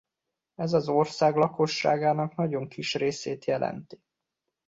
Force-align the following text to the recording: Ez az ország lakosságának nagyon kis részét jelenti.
Ez 0.55 0.73
az 0.73 0.87
ország 0.89 1.35
lakosságának 1.35 2.35
nagyon 2.35 2.67
kis 2.67 2.93
részét 2.95 3.45
jelenti. 3.45 4.01